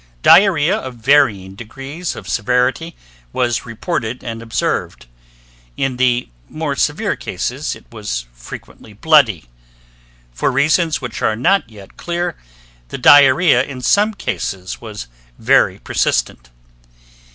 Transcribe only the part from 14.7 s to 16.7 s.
was very persistent.